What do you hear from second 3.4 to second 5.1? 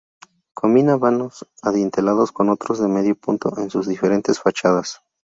en sus diferentes fachadas.